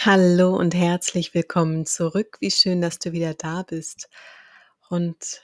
[0.00, 2.38] Hallo und herzlich willkommen zurück.
[2.40, 4.08] Wie schön, dass du wieder da bist.
[4.88, 5.42] Und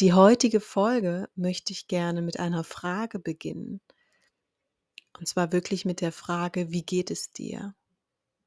[0.00, 3.80] die heutige Folge möchte ich gerne mit einer Frage beginnen.
[5.16, 7.76] Und zwar wirklich mit der Frage, wie geht es dir?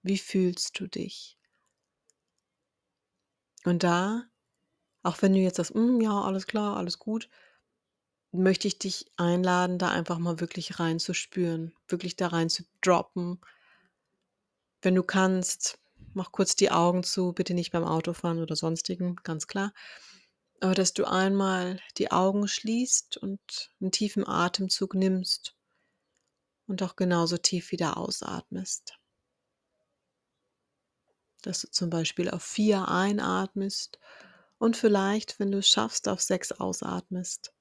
[0.04, 1.38] Wie fühlst du dich?
[3.66, 4.23] Und da,
[5.04, 7.30] auch wenn du jetzt sagst, "Mm, ja, alles klar, alles gut,
[8.34, 13.40] möchte ich dich einladen, da einfach mal wirklich reinzuspüren, wirklich da rein zu droppen.
[14.84, 15.80] Wenn du kannst,
[16.14, 19.74] mach kurz die Augen zu, bitte nicht beim Autofahren oder sonstigen, ganz klar.
[20.60, 25.55] Aber dass du einmal die Augen schließt und einen tiefen Atemzug nimmst
[26.68, 29.00] und auch genauso tief wieder ausatmest.
[31.44, 34.00] Dass du zum Beispiel auf vier einatmest
[34.58, 37.54] und vielleicht, wenn du es schaffst, auf sechs ausatmest.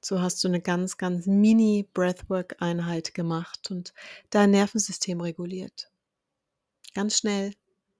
[0.00, 3.94] So hast du eine ganz, ganz mini Breathwork-Einheit gemacht und
[4.30, 5.89] dein Nervensystem reguliert.
[6.94, 7.54] Ganz schnell,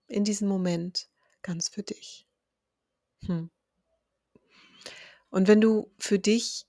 [0.06, 1.08] in diesem Moment,
[1.42, 2.26] ganz für dich.
[3.26, 3.50] Hm.
[5.30, 6.66] Und wenn du für dich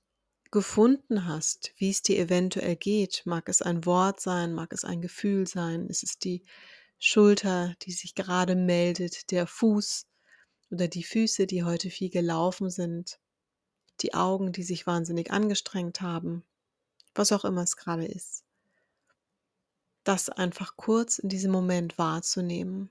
[0.52, 5.02] gefunden hast, wie es dir eventuell geht, mag es ein Wort sein, mag es ein
[5.02, 6.44] Gefühl sein, ist es die
[7.00, 10.06] Schulter, die sich gerade meldet, der Fuß
[10.70, 13.20] oder die Füße, die heute viel gelaufen sind,
[14.02, 16.44] die Augen, die sich wahnsinnig angestrengt haben,
[17.16, 18.44] was auch immer es gerade ist.
[20.04, 22.90] Das einfach kurz in diesem Moment wahrzunehmen,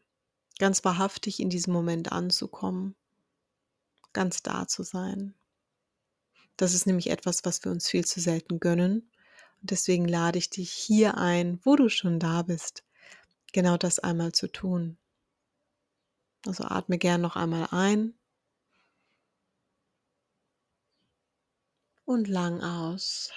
[0.58, 2.94] ganz wahrhaftig in diesem Moment anzukommen,
[4.12, 5.34] ganz da zu sein.
[6.56, 9.10] Das ist nämlich etwas, was wir uns viel zu selten gönnen.
[9.60, 12.84] Und deswegen lade ich dich hier ein, wo du schon da bist,
[13.52, 14.98] genau das einmal zu tun.
[16.46, 18.14] Also atme gern noch einmal ein
[22.04, 23.30] und lang aus.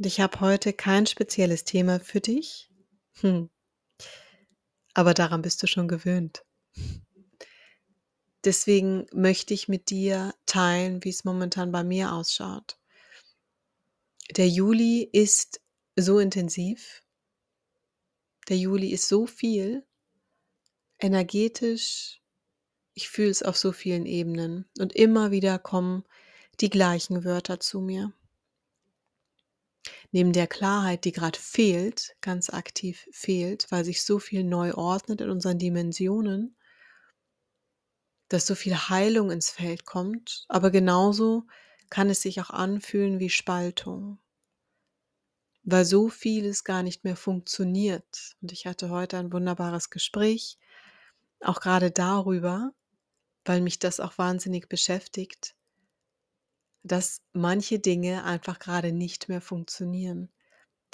[0.00, 2.70] Und ich habe heute kein spezielles Thema für dich,
[3.20, 3.50] hm.
[4.94, 6.42] aber daran bist du schon gewöhnt.
[8.42, 12.78] Deswegen möchte ich mit dir teilen, wie es momentan bei mir ausschaut.
[14.38, 15.60] Der Juli ist
[15.96, 17.02] so intensiv.
[18.48, 19.86] Der Juli ist so viel,
[20.98, 22.22] energetisch.
[22.94, 24.64] Ich fühle es auf so vielen Ebenen.
[24.78, 26.04] Und immer wieder kommen
[26.60, 28.14] die gleichen Wörter zu mir.
[30.12, 35.20] Neben der Klarheit, die gerade fehlt, ganz aktiv fehlt, weil sich so viel neu ordnet
[35.20, 36.56] in unseren Dimensionen,
[38.28, 41.46] dass so viel Heilung ins Feld kommt, aber genauso
[41.90, 44.18] kann es sich auch anfühlen wie Spaltung,
[45.62, 48.36] weil so vieles gar nicht mehr funktioniert.
[48.40, 50.58] Und ich hatte heute ein wunderbares Gespräch,
[51.40, 52.72] auch gerade darüber,
[53.44, 55.54] weil mich das auch wahnsinnig beschäftigt,
[56.82, 60.30] dass manche Dinge einfach gerade nicht mehr funktionieren.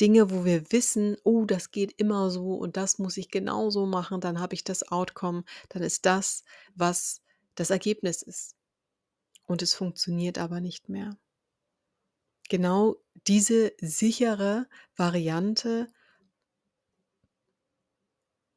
[0.01, 4.21] Dinge, wo wir wissen, oh, das geht immer so und das muss ich genauso machen,
[4.21, 6.45] dann habe ich das Outcome, dann ist das,
[6.75, 7.23] was
[7.55, 8.55] das Ergebnis ist.
[9.47, 11.17] Und es funktioniert aber nicht mehr.
[12.49, 12.97] Genau
[13.27, 15.89] diese sichere Variante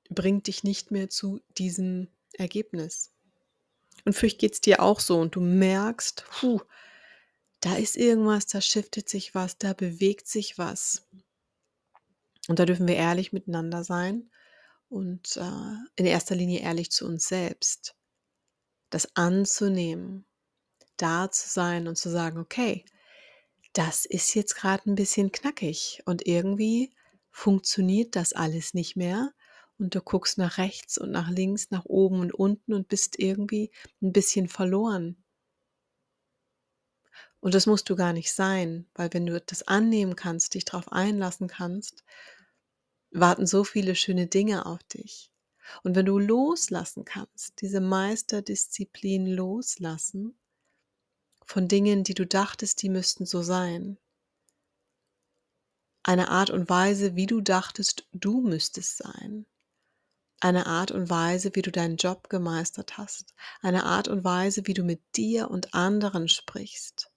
[0.09, 3.11] bringt dich nicht mehr zu diesem Ergebnis.
[4.05, 6.61] Und vielleicht geht es dir auch so und du merkst, puh,
[7.61, 11.07] da ist irgendwas, da shiftet sich was, da bewegt sich was.
[12.47, 14.29] Und da dürfen wir ehrlich miteinander sein
[14.87, 17.95] und äh, in erster Linie ehrlich zu uns selbst
[18.89, 20.25] das anzunehmen,
[20.97, 22.85] da zu sein und zu sagen, okay,
[23.73, 26.91] das ist jetzt gerade ein bisschen knackig und irgendwie
[27.29, 29.31] funktioniert das alles nicht mehr
[29.77, 33.71] und du guckst nach rechts und nach links, nach oben und unten und bist irgendwie
[34.01, 35.23] ein bisschen verloren.
[37.41, 40.91] Und das musst du gar nicht sein, weil wenn du das annehmen kannst, dich darauf
[40.91, 42.03] einlassen kannst,
[43.11, 45.31] warten so viele schöne Dinge auf dich.
[45.83, 50.37] Und wenn du loslassen kannst, diese Meisterdisziplin loslassen
[51.45, 53.97] von Dingen, die du dachtest, die müssten so sein,
[56.03, 59.45] eine Art und Weise, wie du dachtest, du müsstest sein,
[60.39, 64.73] eine Art und Weise, wie du deinen Job gemeistert hast, eine Art und Weise, wie
[64.73, 67.08] du mit dir und anderen sprichst.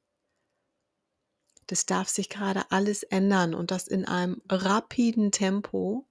[1.67, 6.07] Das darf sich gerade alles ändern und das in einem rapiden Tempo,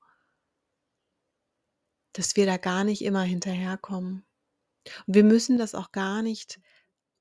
[2.14, 4.26] dass wir da gar nicht immer hinterherkommen.
[5.08, 6.60] Und wir müssen das auch gar nicht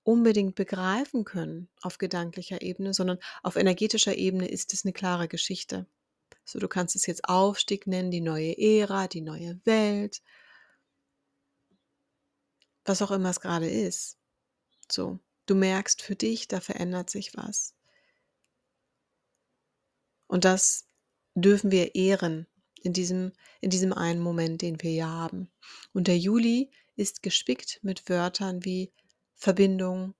[0.02, 5.86] unbedingt begreifen können auf gedanklicher Ebene, sondern auf energetischer Ebene ist es eine klare Geschichte.
[6.44, 10.22] So, du kannst es jetzt Aufstieg nennen, die neue Ära, die neue Welt,
[12.84, 14.18] was auch immer es gerade ist.
[14.90, 17.74] So, du merkst für dich, da verändert sich was.
[20.30, 20.86] Und das
[21.34, 22.46] dürfen wir ehren
[22.82, 25.50] in diesem, in diesem einen Moment, den wir hier haben.
[25.92, 28.92] Und der Juli ist gespickt mit Wörtern wie
[29.34, 30.14] Verbindung,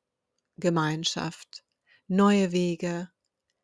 [0.56, 1.64] Gemeinschaft,
[2.08, 3.08] neue Wege,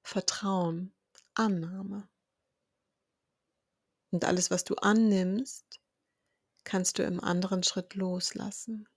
[0.03, 0.95] Vertrauen,
[1.35, 2.09] Annahme.
[4.13, 5.81] Und alles, was du annimmst,
[6.63, 8.89] kannst du im anderen Schritt loslassen.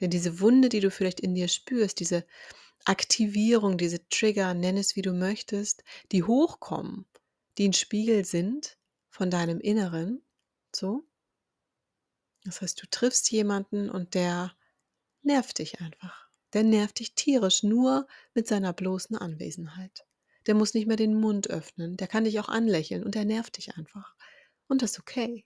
[0.00, 2.24] Denn diese Wunde, die du vielleicht in dir spürst, diese
[2.84, 7.06] Aktivierung, diese Trigger, nenn es wie du möchtest, die hochkommen,
[7.58, 8.78] die ein Spiegel sind
[9.10, 10.22] von deinem Inneren,
[10.74, 11.04] so.
[12.44, 14.54] Das heißt, du triffst jemanden und der
[15.22, 16.28] nervt dich einfach.
[16.52, 20.06] Der nervt dich tierisch nur mit seiner bloßen Anwesenheit.
[20.46, 23.58] Der muss nicht mehr den Mund öffnen, der kann dich auch anlächeln und der nervt
[23.58, 24.14] dich einfach.
[24.68, 25.44] Und das ist okay.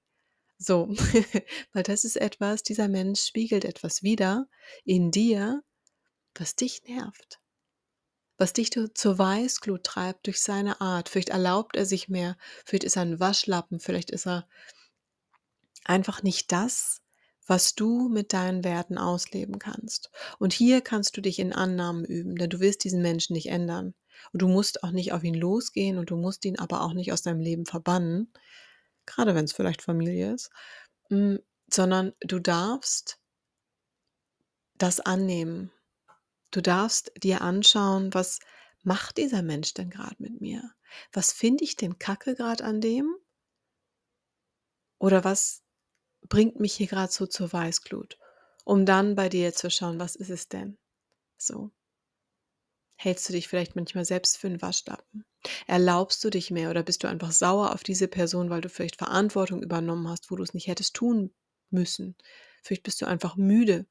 [0.57, 0.89] So,
[1.73, 4.47] weil das ist etwas, dieser Mensch spiegelt etwas wieder
[4.85, 5.63] in dir,
[6.35, 7.41] was dich nervt.
[8.37, 11.09] Was dich zur Weißglut treibt durch seine Art.
[11.09, 14.49] Vielleicht erlaubt er sich mehr, vielleicht ist er ein Waschlappen, vielleicht ist er
[15.85, 17.01] einfach nicht das,
[17.47, 20.11] was du mit deinen Werten ausleben kannst.
[20.39, 23.95] Und hier kannst du dich in Annahmen üben, denn du wirst diesen Menschen nicht ändern.
[24.33, 27.13] Und du musst auch nicht auf ihn losgehen und du musst ihn aber auch nicht
[27.13, 28.33] aus deinem Leben verbannen,
[29.07, 30.51] gerade wenn es vielleicht Familie ist,
[31.11, 31.37] mm,
[31.73, 33.19] sondern du darfst
[34.79, 35.71] das annehmen.
[36.55, 38.39] Du darfst dir anschauen, was
[38.85, 40.73] macht dieser Mensch denn gerade mit mir?
[41.13, 43.13] Was finde ich denn kacke gerade an dem?
[45.01, 45.65] Oder was
[46.29, 48.21] bringt mich hier gerade so zur Weißglut?
[48.65, 50.79] Um dann bei dir zu schauen, was ist es denn?
[51.39, 51.73] So.
[52.95, 55.25] Hältst du dich vielleicht manchmal selbst für einen Waschlappen?
[55.67, 58.99] Erlaubst du dich mehr oder bist du einfach sauer auf diese Person, weil du vielleicht
[58.99, 61.35] Verantwortung übernommen hast, wo du es nicht hättest tun
[61.71, 62.15] müssen?
[62.63, 63.87] Vielleicht bist du einfach müde.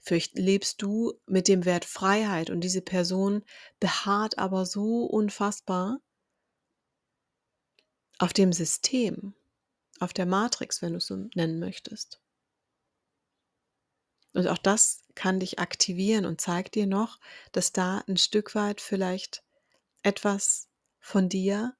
[0.00, 3.44] Vielleicht lebst du mit dem Wert Freiheit und diese Person
[3.80, 6.00] beharrt aber so unfassbar
[8.18, 9.34] auf dem System,
[10.00, 12.20] auf der Matrix, wenn du es so nennen möchtest.
[14.32, 17.20] Und auch das kann dich aktivieren und zeigt dir noch,
[17.52, 19.44] dass da ein Stück weit vielleicht
[20.02, 21.76] etwas von dir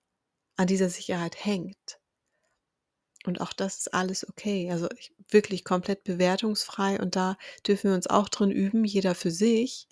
[0.57, 1.99] an dieser Sicherheit hängt.
[3.27, 4.71] Und auch das ist alles okay.
[4.71, 4.89] Also
[5.29, 7.01] wirklich komplett bewertungsfrei.
[7.01, 7.37] Und da
[7.67, 9.89] dürfen wir uns auch drin üben, jeder für sich,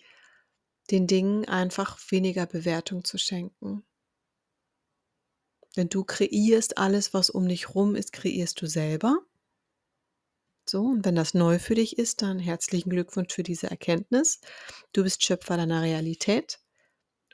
[0.90, 3.84] den Dingen einfach weniger Bewertung zu schenken.
[5.76, 9.19] Denn du kreierst alles, was um dich rum ist, kreierst du selber.
[10.69, 14.40] So, und wenn das neu für dich ist, dann herzlichen Glückwunsch für diese Erkenntnis.
[14.93, 16.61] Du bist Schöpfer deiner Realität.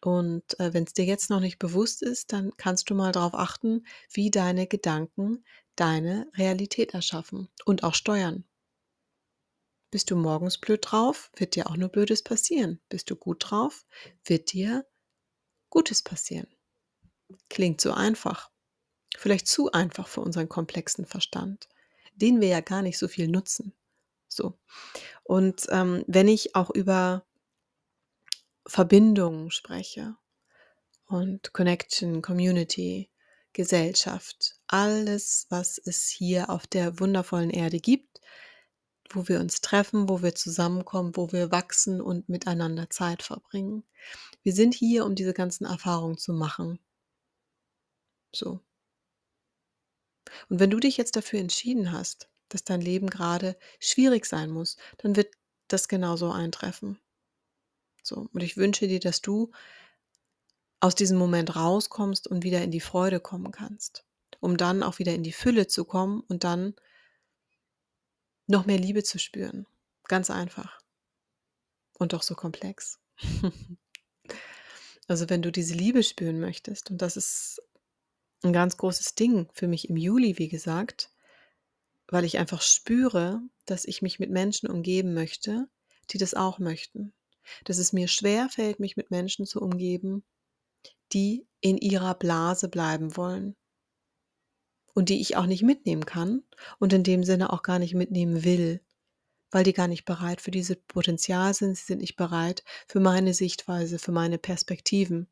[0.01, 3.35] Und äh, wenn es dir jetzt noch nicht bewusst ist, dann kannst du mal darauf
[3.35, 5.45] achten, wie deine Gedanken
[5.81, 8.45] deine Realität erschaffen und auch steuern.
[9.91, 12.81] Bist du morgens blöd drauf, wird dir auch nur Blödes passieren.
[12.89, 13.87] Bist du gut drauf,
[14.25, 14.87] wird dir
[15.71, 16.49] Gutes passieren.
[17.49, 18.51] Klingt so einfach.
[19.17, 21.69] Vielleicht zu einfach für unseren komplexen Verstand
[22.21, 23.73] den wir ja gar nicht so viel nutzen.
[24.29, 24.59] So.
[25.23, 27.25] Und ähm, wenn ich auch über
[28.67, 30.17] Verbindungen spreche
[31.07, 33.11] und Connection, Community,
[33.53, 38.21] Gesellschaft, alles, was es hier auf der wundervollen Erde gibt,
[39.11, 43.85] wo wir uns treffen, wo wir zusammenkommen, wo wir wachsen und miteinander Zeit verbringen.
[44.43, 46.79] Wir sind hier, um diese ganzen Erfahrungen zu machen.
[48.35, 48.61] So.
[50.49, 54.77] Und wenn du dich jetzt dafür entschieden hast, dass dein Leben gerade schwierig sein muss,
[54.99, 55.35] dann wird
[55.69, 56.99] das genauso eintreffen.
[58.03, 59.51] So, und ich wünsche dir, dass du
[60.81, 64.05] aus diesem Moment rauskommst und wieder in die Freude kommen kannst,
[64.41, 66.75] um dann auch wieder in die Fülle zu kommen und dann
[68.47, 69.67] noch mehr Liebe zu spüren.
[70.05, 70.81] Ganz einfach.
[71.99, 73.01] Und doch so komplex.
[75.09, 77.61] also wenn du diese Liebe spüren möchtest, und das ist
[78.43, 81.11] ein ganz großes Ding für mich im Juli, wie gesagt,
[82.07, 85.69] weil ich einfach spüre, dass ich mich mit Menschen umgeben möchte,
[86.11, 87.13] die das auch möchten.
[87.65, 90.25] Dass es mir schwer fällt, mich mit Menschen zu umgeben,
[91.13, 93.57] die in ihrer Blase bleiben wollen
[94.95, 96.43] und die ich auch nicht mitnehmen kann
[96.79, 98.81] und in dem Sinne auch gar nicht mitnehmen will,
[99.51, 103.35] weil die gar nicht bereit für dieses Potenzial sind, sie sind nicht bereit für meine
[103.35, 105.29] Sichtweise, für meine Perspektiven.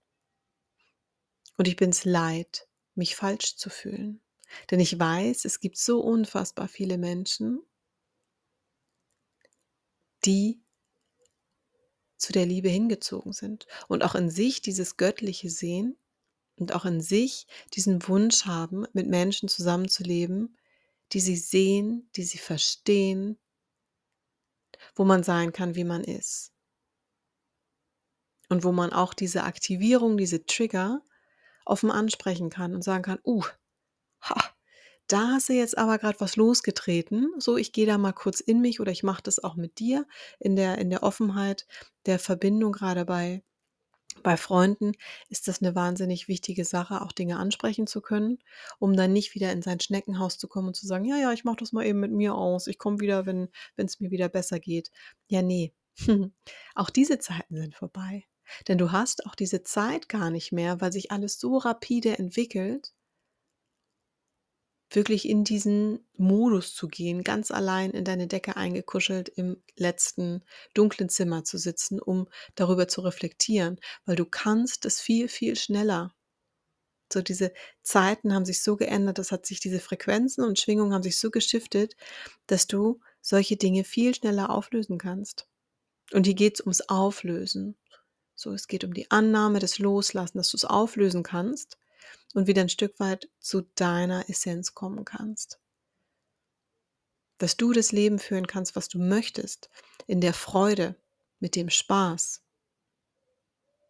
[1.56, 4.20] Und ich bin es leid, mich falsch zu fühlen.
[4.70, 7.60] Denn ich weiß, es gibt so unfassbar viele Menschen,
[10.24, 10.60] die
[12.16, 15.96] zu der Liebe hingezogen sind und auch in sich dieses Göttliche sehen
[16.56, 20.56] und auch in sich diesen Wunsch haben, mit Menschen zusammenzuleben,
[21.12, 23.38] die sie sehen, die sie verstehen,
[24.94, 26.52] wo man sein kann, wie man ist.
[28.48, 31.02] Und wo man auch diese Aktivierung, diese Trigger
[31.64, 33.44] offen ansprechen kann und sagen kann: „Uh,
[34.22, 34.55] ha,
[35.08, 37.30] da hast du jetzt aber gerade was losgetreten.
[37.38, 40.06] So, ich gehe da mal kurz in mich oder ich mache das auch mit dir
[40.40, 41.66] in der in der Offenheit
[42.06, 43.42] der Verbindung gerade bei
[44.22, 44.92] bei Freunden
[45.28, 48.38] ist das eine wahnsinnig wichtige Sache, auch Dinge ansprechen zu können,
[48.78, 51.44] um dann nicht wieder in sein Schneckenhaus zu kommen und zu sagen: „Ja, ja, ich
[51.44, 52.66] mache das mal eben mit mir aus.
[52.66, 54.90] Ich komme wieder, wenn es mir wieder besser geht.“
[55.28, 55.74] Ja, nee,
[56.74, 58.24] Auch diese Zeiten sind vorbei.
[58.68, 62.94] Denn du hast auch diese Zeit gar nicht mehr, weil sich alles so rapide entwickelt,
[64.90, 71.08] wirklich in diesen Modus zu gehen, ganz allein in deine Decke eingekuschelt im letzten dunklen
[71.08, 76.14] Zimmer zu sitzen, um darüber zu reflektieren, weil du kannst es viel, viel schneller.
[77.12, 77.52] So diese
[77.82, 81.30] Zeiten haben sich so geändert, das hat sich diese Frequenzen und Schwingungen haben sich so
[81.30, 81.96] geschiftet,
[82.46, 85.48] dass du solche Dinge viel schneller auflösen kannst.
[86.12, 87.76] Und hier geht es ums Auflösen.
[88.34, 91.78] So, es geht um die Annahme, das Loslassen, dass du es auflösen kannst
[92.34, 95.58] und wieder ein Stück weit zu deiner Essenz kommen kannst.
[97.38, 99.70] Dass du das Leben führen kannst, was du möchtest,
[100.06, 100.96] in der Freude,
[101.38, 102.42] mit dem Spaß.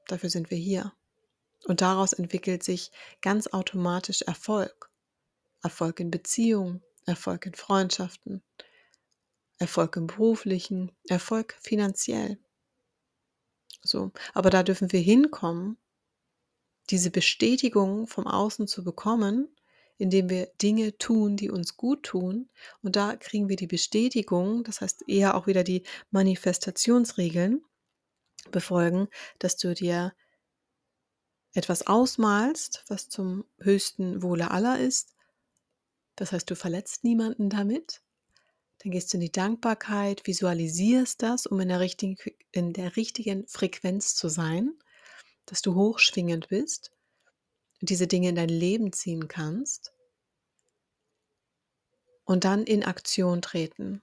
[0.09, 0.93] Dafür sind wir hier.
[1.65, 2.91] Und daraus entwickelt sich
[3.23, 4.91] ganz automatisch Erfolg.
[5.63, 8.43] Erfolg in Beziehungen, Erfolg in Freundschaften,
[9.59, 12.39] Erfolg im beruflichen, Erfolg finanziell.
[13.83, 15.79] So, aber da dürfen wir hinkommen,
[16.91, 19.49] diese Bestätigung vom Außen zu bekommen,
[19.99, 22.49] indem wir Dinge tun, die uns gut tun.
[22.83, 27.65] Und da kriegen wir die Bestätigung, das heißt eher auch wieder die Manifestationsregeln
[28.51, 30.13] befolgen, dass du dir
[31.55, 35.15] etwas ausmalst, was zum höchsten Wohle aller ist.
[36.15, 38.03] Das heißt, du verletzt niemanden damit.
[38.79, 42.17] Dann gehst du in die Dankbarkeit, visualisierst das, um in der richtigen,
[42.53, 44.75] in der richtigen Frequenz zu sein,
[45.47, 46.93] dass du hochschwingend bist
[47.81, 49.93] und diese Dinge in dein Leben ziehen kannst.
[52.25, 54.03] Und dann in Aktion treten.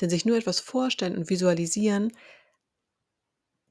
[0.00, 2.12] Denn sich nur etwas vorstellen und visualisieren,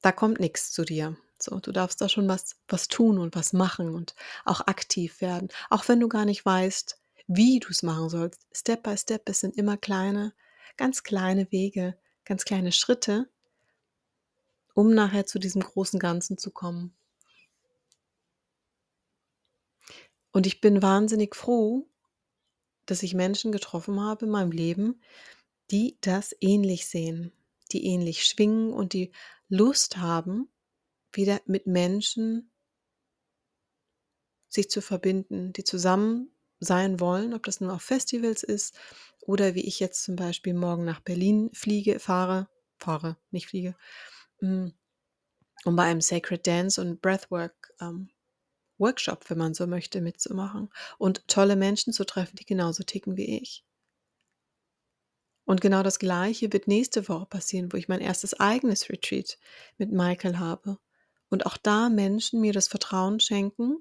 [0.02, 1.18] da kommt nichts zu dir.
[1.40, 4.16] So, du darfst da schon was, was tun und was machen und
[4.46, 5.50] auch aktiv werden.
[5.70, 8.42] Auch wenn du gar nicht weißt, wie du es machen sollst.
[8.54, 10.34] Step by Step, es sind immer kleine,
[10.78, 13.30] ganz kleine Wege, ganz kleine Schritte,
[14.78, 16.96] um nachher zu diesem großen Ganzen zu kommen.
[20.32, 21.90] Und ich bin wahnsinnig froh,
[22.86, 25.02] dass ich Menschen getroffen habe in meinem Leben,
[25.72, 27.32] die das ähnlich sehen,
[27.72, 29.12] die ähnlich schwingen und die
[29.50, 30.48] Lust haben,
[31.12, 32.52] wieder mit Menschen
[34.48, 36.30] sich zu verbinden, die zusammen
[36.60, 38.78] sein wollen, ob das nur auf Festivals ist
[39.22, 43.76] oder wie ich jetzt zum Beispiel morgen nach Berlin fliege, fahre, fahre, nicht fliege,
[44.42, 48.10] um bei einem Sacred Dance und Breathwork ähm,
[48.78, 53.38] Workshop, wenn man so möchte, mitzumachen und tolle Menschen zu treffen, die genauso ticken wie
[53.38, 53.64] ich.
[55.46, 59.38] Und genau das Gleiche wird nächste Woche passieren, wo ich mein erstes eigenes Retreat
[59.78, 60.78] mit Michael habe.
[61.30, 63.78] Und auch da Menschen mir das Vertrauen schenken,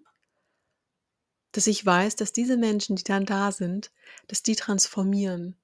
[1.52, 3.90] dass ich weiß, dass diese Menschen, die dann da sind,
[4.28, 5.56] dass die transformieren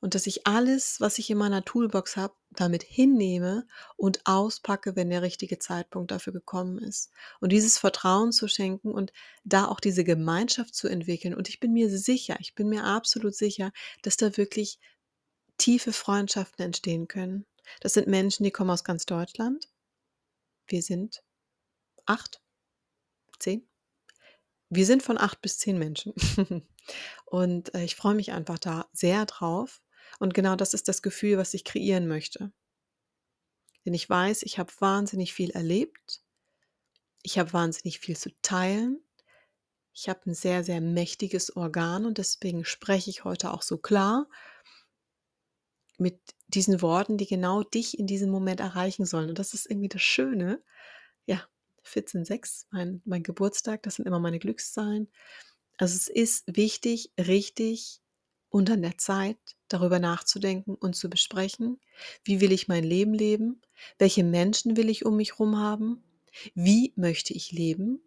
[0.00, 3.66] und dass ich alles, was ich in meiner Toolbox habe, damit hinnehme
[3.96, 7.10] und auspacke, wenn der richtige Zeitpunkt dafür gekommen ist.
[7.40, 9.12] Und dieses Vertrauen zu schenken und
[9.44, 11.34] da auch diese Gemeinschaft zu entwickeln.
[11.34, 14.78] Und ich bin mir sicher, ich bin mir absolut sicher, dass da wirklich
[15.58, 17.46] tiefe Freundschaften entstehen können.
[17.80, 19.68] Das sind Menschen, die kommen aus ganz Deutschland.
[20.66, 21.22] Wir sind
[22.06, 22.40] acht,
[23.38, 23.66] zehn,
[24.68, 26.12] wir sind von acht bis zehn Menschen.
[27.24, 29.82] und äh, ich freue mich einfach da sehr drauf.
[30.18, 32.52] Und genau das ist das Gefühl, was ich kreieren möchte.
[33.84, 36.22] Denn ich weiß, ich habe wahnsinnig viel erlebt.
[37.22, 39.00] Ich habe wahnsinnig viel zu teilen.
[39.92, 44.28] Ich habe ein sehr, sehr mächtiges Organ und deswegen spreche ich heute auch so klar
[45.98, 49.30] mit diesen Worten, die genau dich in diesem Moment erreichen sollen.
[49.30, 50.62] Und das ist irgendwie das Schöne.
[51.24, 51.42] Ja,
[51.86, 55.08] 14,6, mein, mein Geburtstag, das sind immer meine Glückszahlen.
[55.78, 58.00] Also es ist wichtig, richtig
[58.48, 59.38] und an der Zeit
[59.68, 61.80] darüber nachzudenken und zu besprechen,
[62.24, 63.60] wie will ich mein Leben leben,
[63.98, 66.02] welche Menschen will ich um mich herum haben,
[66.54, 68.00] wie möchte ich leben,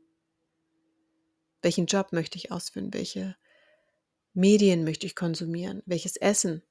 [1.62, 3.36] welchen Job möchte ich ausführen, welche
[4.34, 6.64] Medien möchte ich konsumieren, welches Essen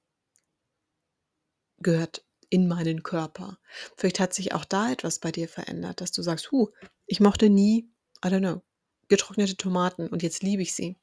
[1.78, 3.59] gehört in meinen Körper.
[3.97, 6.69] Vielleicht hat sich auch da etwas bei dir verändert, dass du sagst, huh,
[7.07, 7.90] ich mochte nie,
[8.25, 8.62] I don't know,
[9.09, 10.97] getrocknete Tomaten und jetzt liebe ich sie.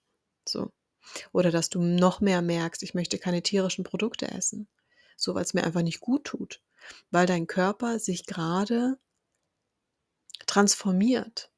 [0.48, 0.72] So.
[1.34, 4.68] Oder dass du noch mehr merkst, ich möchte keine tierischen Produkte essen.
[5.18, 6.62] So, weil es mir einfach nicht gut tut.
[7.12, 8.98] Weil dein Körper sich gerade
[10.48, 11.52] transformiert.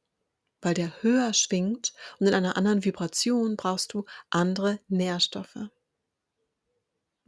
[0.62, 5.58] weil der höher schwingt und in einer anderen Vibration brauchst du andere Nährstoffe.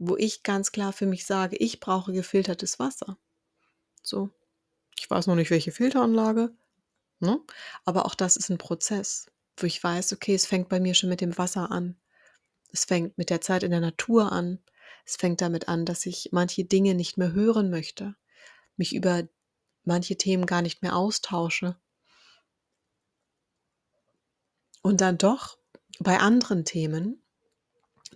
[0.02, 3.18] Wo ich ganz klar für mich sage, ich brauche gefiltertes Wasser.
[4.02, 4.30] So.
[4.98, 6.54] Ich weiß noch nicht, welche Filteranlage,
[7.20, 7.38] ne?
[7.84, 9.26] aber auch das ist ein Prozess,
[9.58, 12.00] wo ich weiß, okay, es fängt bei mir schon mit dem Wasser an.
[12.72, 14.58] Es fängt mit der Zeit in der Natur an.
[15.04, 18.14] Es fängt damit an, dass ich manche Dinge nicht mehr hören möchte,
[18.76, 19.28] mich über
[19.84, 21.76] manche Themen gar nicht mehr austausche.
[24.80, 25.58] Und dann doch
[25.98, 27.22] bei anderen Themen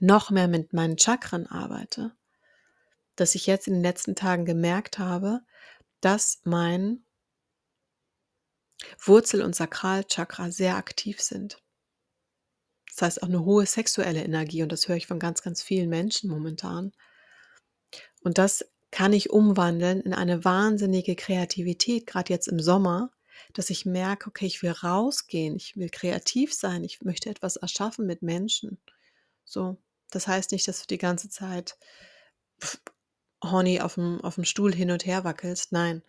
[0.01, 2.13] noch mehr mit meinen Chakren arbeite,
[3.17, 5.41] dass ich jetzt in den letzten Tagen gemerkt habe,
[6.01, 7.05] dass mein
[8.99, 11.63] Wurzel- und Sakralchakra sehr aktiv sind.
[12.89, 15.89] Das heißt auch eine hohe sexuelle Energie und das höre ich von ganz, ganz vielen
[15.89, 16.93] Menschen momentan.
[18.23, 23.11] Und das kann ich umwandeln in eine wahnsinnige Kreativität, gerade jetzt im Sommer,
[23.53, 28.07] dass ich merke, okay, ich will rausgehen, ich will kreativ sein, ich möchte etwas erschaffen
[28.07, 28.79] mit Menschen.
[29.45, 29.77] So,
[30.14, 31.76] das heißt nicht, dass du die ganze Zeit
[33.42, 35.73] horny auf dem, auf dem Stuhl hin und her wackelst.
[35.73, 36.02] Nein,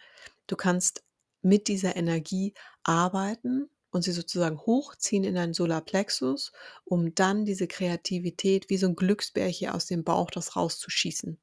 [0.47, 1.03] du kannst
[1.41, 6.51] mit dieser Energie arbeiten und sie sozusagen hochziehen in deinen Solarplexus,
[6.83, 11.39] um dann diese Kreativität wie so ein Glücksbärchen aus dem Bauch das rauszuschießen.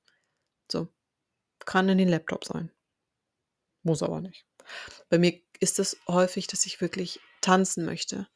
[0.71, 0.89] So,
[1.61, 2.71] kann in den Laptop sein.
[3.83, 4.45] Muss aber nicht.
[5.09, 8.29] Bei mir ist es häufig, dass ich wirklich tanzen möchte,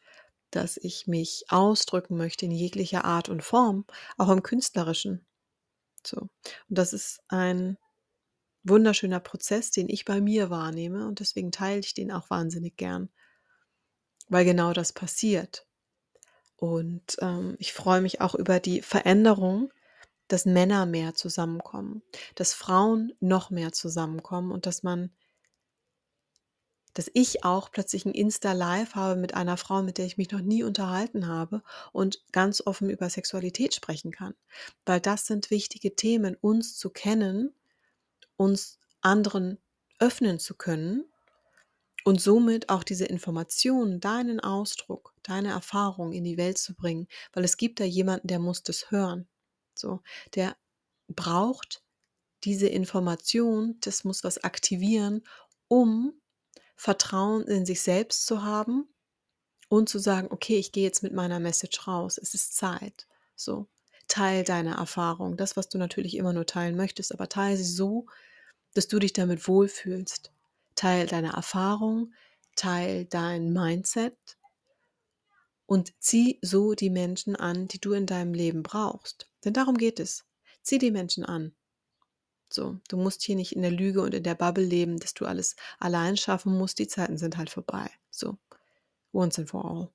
[0.50, 3.84] dass ich mich ausdrücken möchte in jeglicher Art und Form,
[4.16, 5.26] auch im künstlerischen.
[6.04, 6.20] So.
[6.20, 6.30] Und
[6.68, 7.76] das ist ein
[8.62, 13.10] wunderschöner Prozess, den ich bei mir wahrnehme und deswegen teile ich den auch wahnsinnig gern,
[14.28, 15.66] weil genau das passiert.
[16.56, 19.70] Und ähm, ich freue mich auch über die Veränderung,
[20.28, 22.02] dass Männer mehr zusammenkommen,
[22.34, 25.12] dass Frauen noch mehr zusammenkommen und dass man,
[26.96, 30.40] dass ich auch plötzlich ein Insta-Live habe mit einer Frau, mit der ich mich noch
[30.40, 34.34] nie unterhalten habe und ganz offen über Sexualität sprechen kann.
[34.86, 37.54] Weil das sind wichtige Themen, uns zu kennen,
[38.36, 39.58] uns anderen
[39.98, 41.04] öffnen zu können
[42.04, 47.44] und somit auch diese Informationen, deinen Ausdruck, deine Erfahrung in die Welt zu bringen, weil
[47.44, 49.28] es gibt da jemanden, der muss das hören.
[49.74, 50.00] So,
[50.34, 50.56] der
[51.08, 51.82] braucht
[52.44, 55.24] diese Information, das muss was aktivieren,
[55.68, 56.14] um
[56.76, 58.88] Vertrauen in sich selbst zu haben
[59.68, 63.06] und zu sagen, okay, ich gehe jetzt mit meiner Message raus, es ist Zeit.
[63.34, 63.66] So,
[64.08, 68.06] teil deine Erfahrung, das, was du natürlich immer nur teilen möchtest, aber teile sie so,
[68.74, 70.32] dass du dich damit wohlfühlst.
[70.74, 72.12] Teil deine Erfahrung,
[72.54, 74.16] teil dein Mindset
[75.64, 79.28] und zieh so die Menschen an, die du in deinem Leben brauchst.
[79.44, 80.24] Denn darum geht es.
[80.62, 81.54] Zieh die Menschen an.
[82.56, 85.26] So, du musst hier nicht in der Lüge und in der Bubble leben, dass du
[85.26, 86.78] alles allein schaffen musst.
[86.78, 87.90] Die Zeiten sind halt vorbei.
[88.10, 88.38] So,
[89.12, 89.90] once and for all.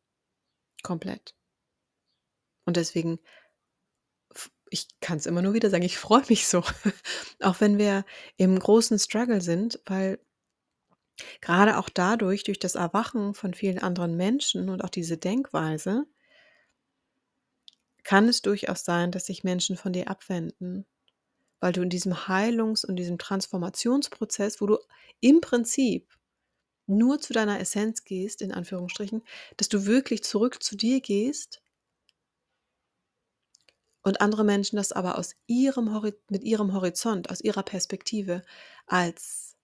[0.83, 1.35] Komplett.
[2.65, 3.19] Und deswegen,
[4.69, 6.63] ich kann es immer nur wieder sagen, ich freue mich so.
[7.41, 8.05] auch wenn wir
[8.37, 10.19] im großen Struggle sind, weil
[11.41, 16.05] gerade auch dadurch, durch das Erwachen von vielen anderen Menschen und auch diese Denkweise,
[18.03, 20.85] kann es durchaus sein, dass sich Menschen von dir abwenden,
[21.61, 24.79] weil du in diesem Heilungs- und diesem Transformationsprozess, wo du
[25.21, 26.09] im Prinzip
[26.87, 29.23] nur zu deiner Essenz gehst, in Anführungsstrichen,
[29.57, 31.61] dass du wirklich zurück zu dir gehst
[34.03, 35.91] und andere Menschen das aber aus ihrem
[36.29, 38.41] mit ihrem Horizont, aus ihrer Perspektive
[38.87, 39.55] als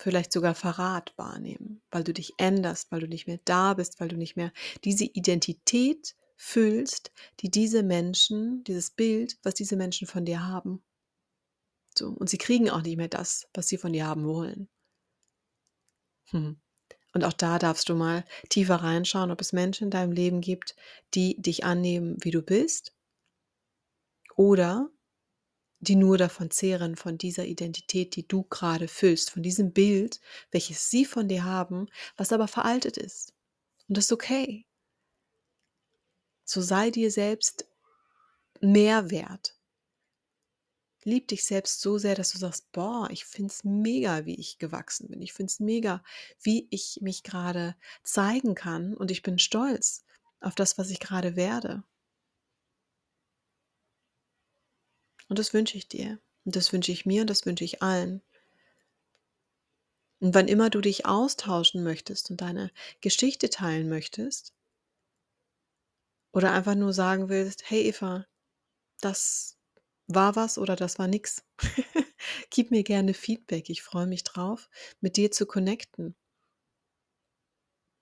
[0.00, 4.08] vielleicht sogar Verrat wahrnehmen, weil du dich änderst, weil du nicht mehr da bist, weil
[4.08, 4.52] du nicht mehr
[4.84, 10.82] diese Identität füllst, die diese Menschen, dieses Bild, was diese Menschen von dir haben.
[11.96, 14.68] So, und sie kriegen auch nicht mehr das, was sie von dir haben wollen.
[16.30, 16.60] Hm.
[17.12, 20.76] Und auch da darfst du mal tiefer reinschauen, ob es Menschen in deinem Leben gibt,
[21.14, 22.94] die dich annehmen, wie du bist,
[24.36, 24.88] oder
[25.80, 30.20] die nur davon zehren, von dieser Identität, die du gerade füllst, von diesem Bild,
[30.52, 33.32] welches sie von dir haben, was aber veraltet ist.
[33.88, 34.67] Und das ist okay.
[36.48, 37.66] So sei dir selbst
[38.62, 39.54] mehr wert.
[41.04, 44.56] Lieb dich selbst so sehr, dass du sagst, boah, ich finde es mega, wie ich
[44.56, 45.20] gewachsen bin.
[45.20, 46.02] Ich finde es mega,
[46.40, 50.06] wie ich mich gerade zeigen kann und ich bin stolz
[50.40, 51.84] auf das, was ich gerade werde.
[55.28, 56.18] Und das wünsche ich dir.
[56.46, 58.22] Und das wünsche ich mir und das wünsche ich allen.
[60.20, 62.70] Und wann immer du dich austauschen möchtest und deine
[63.02, 64.54] Geschichte teilen möchtest,
[66.32, 68.26] oder einfach nur sagen willst, hey Eva,
[69.00, 69.58] das
[70.06, 71.44] war was oder das war nix.
[72.50, 73.70] Gib mir gerne Feedback.
[73.70, 74.68] Ich freue mich drauf,
[75.00, 76.16] mit dir zu connecten.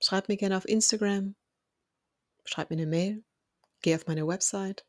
[0.00, 1.34] Schreib mir gerne auf Instagram,
[2.44, 3.24] schreib mir eine Mail,
[3.80, 4.84] geh auf meine Website.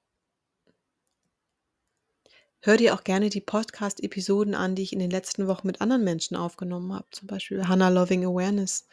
[2.62, 6.04] Hör dir auch gerne die Podcast-Episoden an, die ich in den letzten Wochen mit anderen
[6.04, 7.08] Menschen aufgenommen habe.
[7.12, 8.88] Zum Beispiel Hannah Loving Awareness,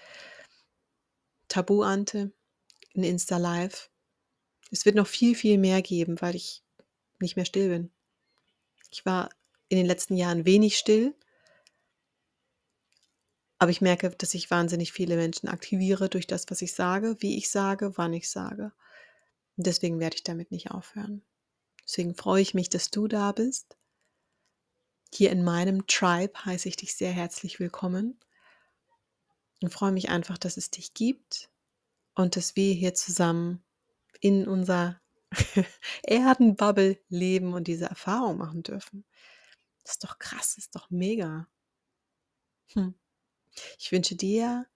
[1.49, 2.33] Tabu Ante,
[2.95, 3.91] ein Insta Live.
[4.71, 6.63] Es wird noch viel, viel mehr geben, weil ich
[7.21, 7.91] nicht mehr still bin.
[8.91, 9.31] Ich war
[9.69, 11.15] in den letzten Jahren wenig still,
[13.59, 17.37] aber ich merke, dass ich wahnsinnig viele Menschen aktiviere durch das, was ich sage, wie
[17.37, 18.73] ich sage, wann ich sage.
[19.57, 21.23] Und deswegen werde ich damit nicht aufhören.
[21.87, 23.77] Deswegen freue ich mich, dass du da bist.
[25.13, 28.19] Hier in meinem Tribe heiße ich dich sehr herzlich willkommen
[29.63, 31.51] und freue mich einfach, dass es dich gibt
[32.15, 33.63] und dass wir hier zusammen
[34.21, 35.01] in unserer
[36.03, 39.05] Erdenbubble leben und diese Erfahrung machen dürfen.
[39.83, 41.47] Das ist doch krass, ist doch mega.
[42.73, 42.95] Hm.
[43.79, 44.67] Ich wünsche dir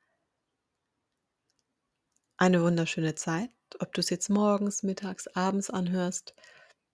[2.37, 6.35] eine wunderschöne Zeit, ob du es jetzt morgens, mittags, abends anhörst,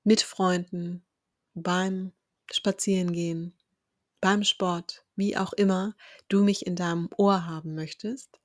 [0.02, 1.04] mit Freunden,
[1.54, 2.12] beim
[2.50, 3.54] Spazierengehen,
[4.20, 5.94] beim Sport, wie auch immer
[6.28, 8.40] du mich in deinem Ohr haben möchtest.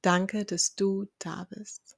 [0.00, 1.97] Danke, dass du da bist.